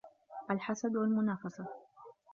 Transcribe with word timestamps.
الْحَسَدُ 0.51 0.95
وَالْمُنَافَسَةُ 0.95 1.67